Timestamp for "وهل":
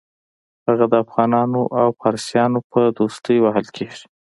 3.41-3.67